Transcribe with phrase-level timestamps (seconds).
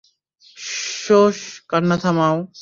[1.03, 1.39] সশস,
[1.69, 2.37] কান্না থামাও।